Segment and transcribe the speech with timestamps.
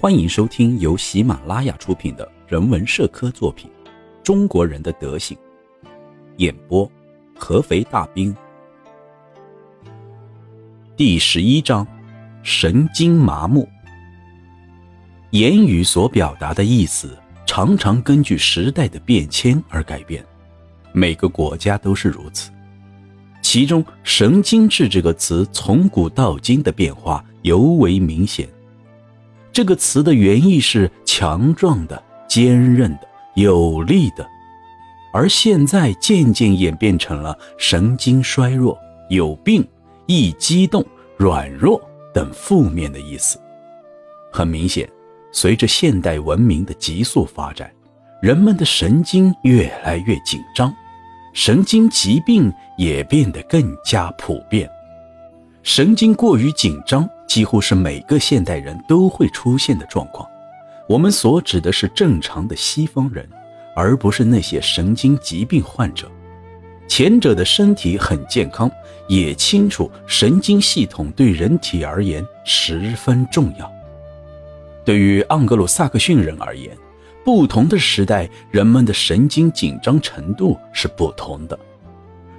[0.00, 3.68] 欢迎收听由喜马拉雅出品的人文社科作品
[4.22, 5.36] 《中国人的德行》，
[6.36, 6.88] 演播：
[7.36, 8.34] 合肥大兵。
[10.96, 11.84] 第十一章：
[12.44, 13.68] 神经麻木。
[15.30, 20.24] 言语所表达的意思，常常根据时代的变迁而改变，
[20.92, 22.52] 每个国家都是如此。
[23.50, 28.46] 其中，“神经质”这个词从古到今的变化尤为明显。
[29.50, 34.28] 这个词的原意是强壮的、坚韧的、有力的，
[35.14, 38.76] 而现在渐渐演变成了神经衰弱、
[39.08, 39.66] 有病、
[40.04, 40.84] 易激动、
[41.16, 41.80] 软弱
[42.12, 43.40] 等负面的意思。
[44.30, 44.86] 很明显，
[45.32, 47.72] 随着现代文明的急速发展，
[48.20, 50.70] 人们的神经越来越紧张，
[51.40, 54.68] 神经疾病也变得更加普遍。
[55.62, 57.08] 神经过于紧张。
[57.28, 60.26] 几乎是每个现代人都会出现的状况。
[60.88, 63.28] 我们所指的是正常的西方人，
[63.76, 66.10] 而不是那些神经疾病患者。
[66.88, 68.68] 前者的身体很健康，
[69.08, 73.70] 也清楚神经系统对人体而言十分重要。
[74.86, 76.74] 对于盎格鲁撒克逊人而言，
[77.28, 81.58] 不同的时代，人们的神经紧张程度是不同的。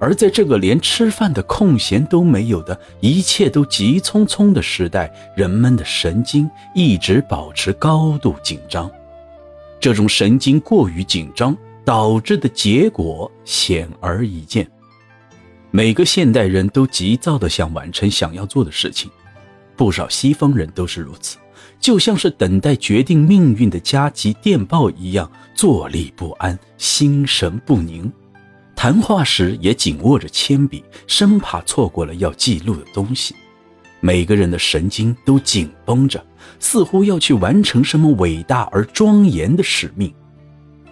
[0.00, 8.90] 而在这个连吃饭的空闲都没有的一切都急匆匆的时代，人们的神经一直保持高度紧张。
[9.78, 14.68] 这种神经过于紧张导致的结果显而易见。
[15.70, 19.08] 每个现代人都急躁地想完成想要做的事情，
[19.76, 21.36] 不少西方人都是如此，
[21.80, 28.10] 就像是等待决定命运的加急电报一样，坐立不安，心神不宁。
[28.74, 33.34] 谈话时也紧握着铅笔，生怕错过了要记录的东西。
[34.00, 36.24] 每个人的神经都紧绷着，
[36.58, 40.12] 似乎要去完成什么伟大而庄严的使命。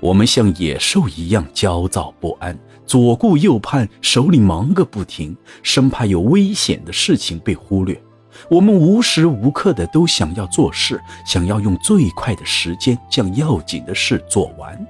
[0.00, 7.98] 我们像野兽一样焦躁不安，左顾右盼，手里忙个不停，生怕有危险的事情被忽略。
[8.48, 14.86] 我们无时无刻的都想要做事，想要用最快的时间将要紧的事做完。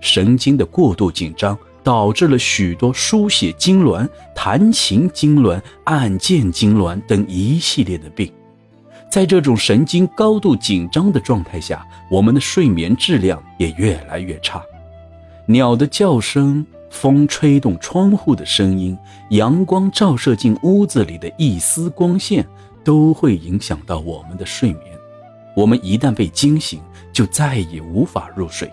[0.00, 1.56] 神经的过度紧张。
[1.86, 8.28] 导致了许多书写痉挛、弹琴痉挛、按键痉挛等一系列的病。
[9.08, 14.60] 在这种神经高度紧张的状态下，我们的睡眠质量也越来越差。
[15.46, 18.96] 鸟的叫声、风吹动窗户的声音、
[19.30, 22.46] 阳光照射进屋子里的一丝光线，
[22.84, 24.82] 都会影响到我们的睡眠。
[25.54, 26.80] 我们一旦被惊醒，
[27.12, 28.70] 就再也无法入睡。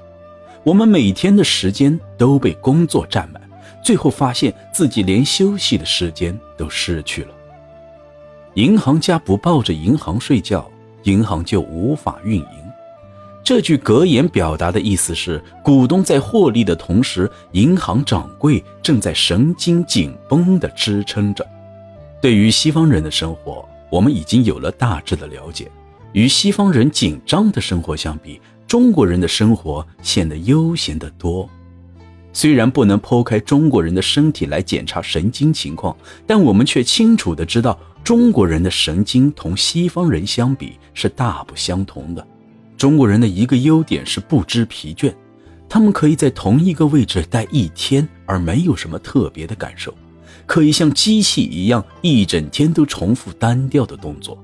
[0.63, 3.41] 我们每天的时间都被工作占满，
[3.84, 7.34] 最后发现自己连休息的时间都失去了。
[8.56, 10.69] 银行家不抱着银行睡觉，
[11.03, 12.62] 银行就无法运营。
[13.44, 21.46] 这句格言表达的意思是，股东在获利的同时，银行掌柜正在神经紧绷地支撑着。
[22.22, 25.70] 对于西方人的生活，我们已经有了大致的了解。
[26.14, 31.50] 与西方人紧张的生活相比，中国人的生活显得悠闲得多。
[32.32, 35.94] 虽然不能剖开中国人的身体来检查神经情况，
[36.26, 42.26] 但我们却清楚地知道，中国人的神经同西方人相比是大不相同的。
[42.84, 45.14] 中国人的一个优点是不知疲倦，
[45.70, 49.96] 他们可以在同一个位置待一天而没有什么特别的感受，
[50.46, 54.38] 可以像机器一样一整天都重复单调的动作。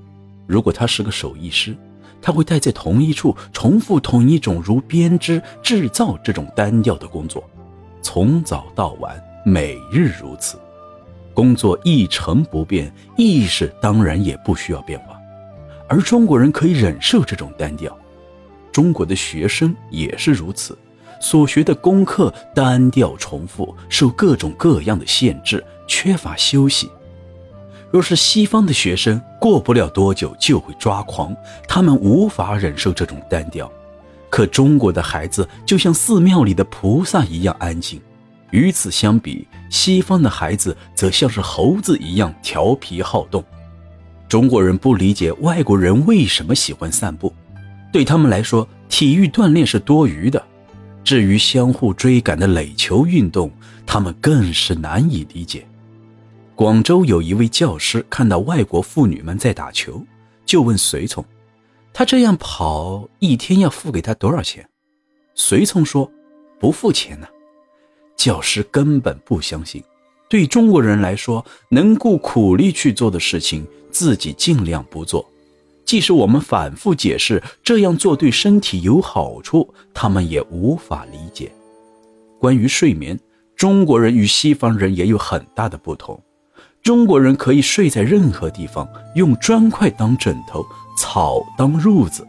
[0.47, 1.75] 如果他是个手艺师。
[2.21, 7.43] 他会待在同一处，重复同一种如编织、制造这种单调的工作，
[8.01, 10.57] 从早到晚，每日如此，
[11.33, 15.19] 工作一成不变，意识当然也不需要变化。
[15.89, 17.97] 而中国人可以忍受这种单调，
[18.71, 20.77] 中国的学生也是如此，
[21.19, 26.89] 所学的功课单调重复，受各种各样的限制，缺乏休息。
[27.91, 31.35] 若是西方的学生，过不了多久就会抓狂，
[31.67, 33.71] 他们无法忍受这种单调。
[34.29, 37.99] 可中国的孩子就像寺庙里的菩萨一样安静，
[38.51, 43.43] 与此相比，西方的孩子则像是猴子一样调皮好动。
[44.27, 47.33] 中国人不理解外国人为什么喜欢散步，
[47.91, 50.43] 对他们来说，体育锻炼是多余的。
[51.03, 53.51] 至于相互追赶的垒球运动，
[53.85, 55.65] 他们更是难以理解。
[56.55, 60.03] 广州有一位教师看到外国妇女们在打球，
[60.45, 61.23] 就问随从
[61.93, 64.67] ：“他这样跑一天要付给他多少钱？”
[65.33, 66.11] 随从说
[66.59, 67.27] ：“不付钱呢。”
[68.15, 69.81] 教师根本不相信，
[70.29, 75.25] 对中国人来说，能够苦力去做的事情，自己尽量不做。
[75.89, 81.51] 即使我们反复解释这样做对身体有好处，他们也无法理解。
[82.39, 83.19] 关于睡眠，
[83.55, 86.21] 中国人与西方人也有很大的不同。
[86.83, 90.63] 中国人可以睡在任何地方，用砖块当枕头，
[90.95, 92.23] 草当褥子，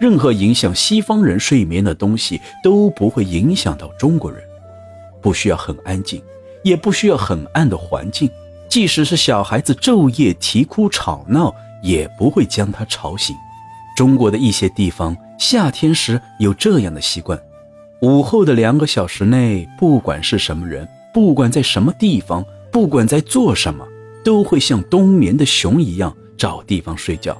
[0.00, 4.42] 任何影响西方人睡眠的东西都不会影响到中国人。
[5.22, 6.20] 不需要很安静，
[6.64, 8.28] 也不需要很暗的环境，
[8.68, 11.54] 即使是小孩子昼夜啼哭吵闹。
[11.82, 13.36] 也不会将他吵醒。
[13.96, 17.40] 中国的一些地方夏天时有这样的习惯：
[18.00, 23.84] 午后的两个小时内，不管是什么人，不管在什么地方，不管在做什么，
[24.24, 27.36] 都会像冬眠的熊一样找地方睡觉。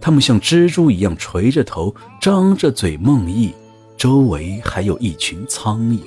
[0.00, 3.52] 他们像蜘蛛一样垂着头，张着嘴梦呓，
[3.96, 6.00] 周围还有一群苍蝇。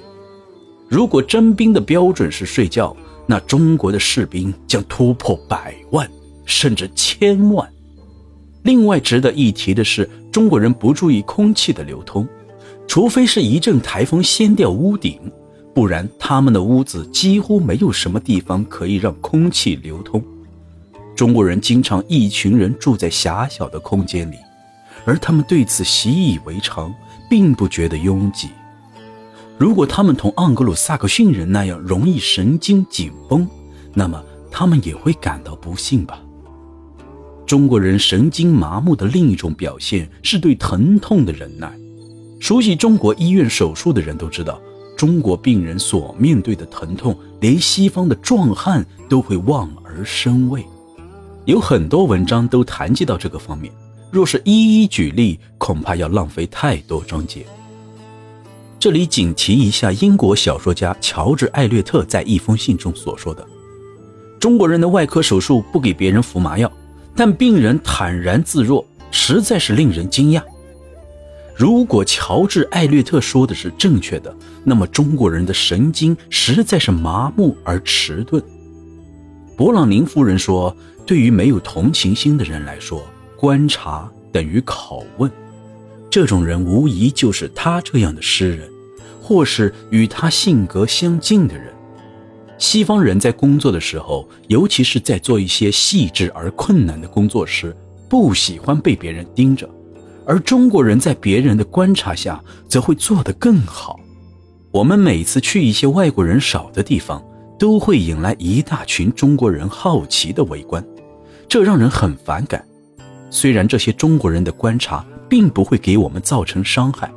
[0.87, 6.09] 如果征兵的标准是睡觉，那中国的士兵将突破百万。
[6.45, 7.69] 甚至千万。
[8.63, 12.27] 另外值得一提的是，中国人不注意空气的流通，
[12.87, 15.19] 除非是一阵台风掀掉屋顶，
[15.73, 20.23] 不然他们的屋子几乎没有什么地方可以让空气流通。
[21.15, 24.35] 中国人经常一群人住在狭小的空间里，
[25.05, 26.93] 而他们对此习以为常，
[27.29, 28.49] 并不觉得拥挤。
[29.57, 33.47] 如果他们同盎格鲁撒克逊人那样容易神经紧绷，
[33.93, 36.19] 那么他们也会感到不幸吧。
[37.51, 41.69] 中国人神经麻木的另一种表现是对疼痛的忍耐。
[42.39, 44.57] 熟悉中国医院手术的人都知道，
[44.95, 50.65] 中国病人所面对的疼痛，连西方的壮汉都会望而生畏。
[51.43, 53.69] 有很多文章都谈及到这个方面，
[54.09, 57.45] 若是一一举例，恐怕要浪费太多章节。
[58.79, 63.45] 这里仅提一下英国小说家乔治·艾略特在一封信中所说的
[64.39, 66.71] ：“中国人的外科手术不给别人服麻药。”
[67.23, 70.41] 但病人坦然自若，实在是令人惊讶。
[71.55, 78.41] 如果乔治·艾略特说的是正确的，那么中国人的神经实在是麻木而迟钝。
[79.55, 80.75] 勃朗宁夫人说
[81.05, 83.05] ：“对于没有同情心的人来说，
[83.37, 85.29] 观察等于拷问。
[86.09, 88.67] 这种人无疑就是他这样的诗人，
[89.21, 91.71] 或是与他性格相近的人。”
[92.61, 97.75] 西方人在工作的时候，尤其是在做一些细致而困难的工作时，
[98.07, 99.65] 不喜欢被别人盯着；
[100.27, 103.99] 而中国人在别人的观察下，则会做得更好。
[104.69, 107.21] 我们每次去一些外国人少的地方，
[107.57, 110.85] 都会引来一大群中国人好奇的围观，
[111.49, 112.63] 这让人很反感。
[113.31, 117.11] 虽然这些中国人的观察并不会给我们造成伤害，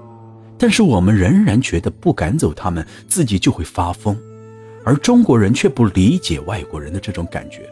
[0.57, 4.17] 但是我们仍然觉得不赶走他们，自己就会发疯。
[4.85, 7.69] 而中国人却不理解外国人的这种感觉，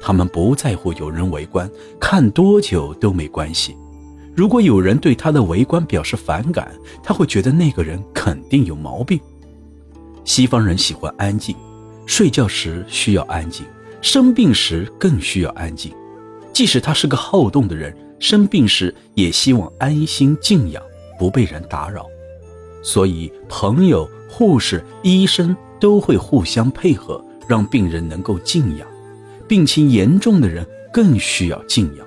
[0.00, 1.68] 他们不在乎有人围观，
[2.00, 3.76] 看多久都没关系。
[4.34, 6.70] 如果有人对他的围观表示反感，
[7.02, 9.18] 他会觉得那个人肯定有毛病。
[10.24, 11.56] 西方人喜欢安静，
[12.06, 13.64] 睡觉时需要安静，
[14.00, 15.92] 生病时更需要安静。
[16.52, 20.82] 即使他是个好动的人，生病时也希望安心静养，
[21.18, 22.06] 不被人打扰。
[22.86, 25.54] 所以，朋友、护士、医生。
[25.78, 28.88] 都会互相配合，让病人能够静养。
[29.46, 32.06] 病情严重的人更需要静养，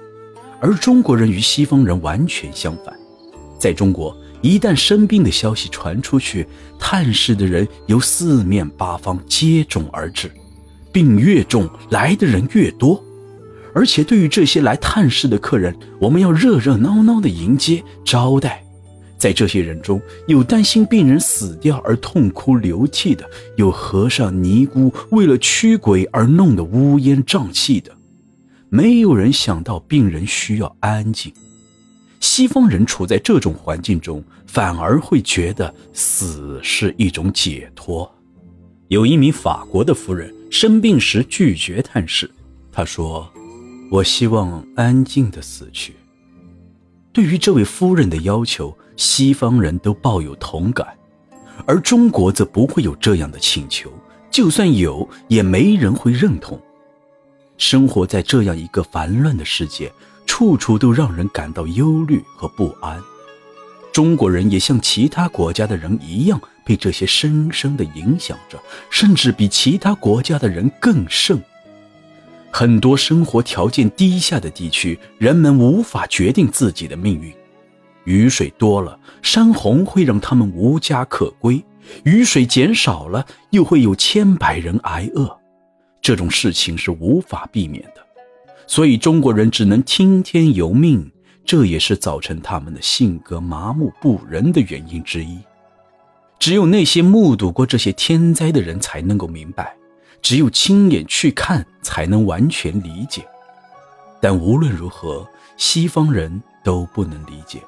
[0.59, 2.91] 而中国人与西方人完全相反。
[3.59, 6.47] 在中国，一旦生病的消息传出去，
[6.79, 10.31] 探视的人由四面八方接踵而至，
[10.91, 12.99] 病越重，来的人越多。
[13.75, 18.65] 而且，对于这些来探视的客人，我们要热热闹闹的迎接招待。
[19.19, 27.91] 在这些人中，有担心病人死掉而痛哭流涕的，有和尚尼姑为了驱鬼而弄得乌烟瘴气的，
[28.69, 31.31] 没有人想到病人需要安静。
[32.21, 38.09] 西方人处在这种环境中，反而会觉得死是一种解脱。
[38.87, 42.29] 有一名法国的夫人生病时拒绝探视，
[42.71, 43.31] 她说
[43.91, 45.93] ：“我希望安静的死去。”
[47.13, 50.85] 对于这位夫人的要求，西方人都抱有同感，
[51.65, 53.89] 而中国则不会有这样的请求。
[54.29, 56.61] 就算有，也没人会认同。
[57.57, 59.89] 生活在这样一个烦乱的世界，
[60.25, 63.01] 处处都让人感到忧虑和不安。
[63.93, 71.41] 中国人也像其他国家的人一样，被这些深深的影响着，甚至比其他国家的人更甚。
[72.51, 77.33] 很多生活条件低下的地区，人们无法决定自己的命运。
[78.09, 81.63] 雨水多了，山洪会让他们无家可归；
[82.05, 85.39] 雨水减少了，又会有千百人挨饿。
[86.01, 88.03] 这种事情是无法避免的，
[88.65, 91.11] 所以中国人只能听天由命，
[91.45, 95.37] 这也是造成他们的性格麻木不仁的原因之一。
[96.39, 99.75] 只有那些目睹过这些天灾的人才能够明白，
[100.19, 103.23] 只有亲眼去看才能完全理解。
[104.19, 107.59] 但无论如何，西方人都不能理解，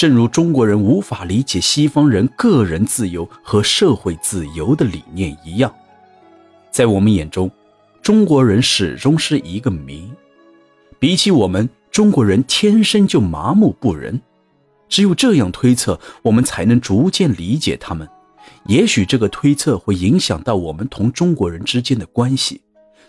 [0.00, 5.70] 正如中国人无法理解西方人个人自由和社会自由的理念一样。
[6.70, 7.50] 在我们眼中，
[8.00, 10.10] 中国人始终是一个谜。
[10.98, 14.18] 比起我们，中国人天生就麻木不仁。
[14.88, 18.08] 只有这样推测，我们才能逐渐理解他们。
[18.64, 22.62] 也许这个推测会影响到我们同中国人之间的关系。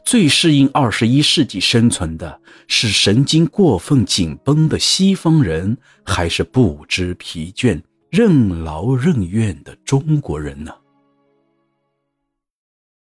[0.03, 10.73] 最适应二十一世纪生存的是神经过分紧绷的西方人，还是不知疲倦、任劳任怨的中国人呢？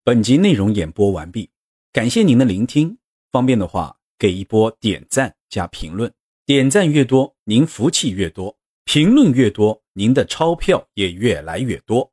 [0.03, 1.49] 本集内容演播完毕，
[1.91, 2.97] 感谢您的聆听。
[3.31, 6.11] 方便的话，给一波点赞加评论。
[6.45, 12.09] 点赞越多，您福气越多；评论越多，您的钞票也越来越多。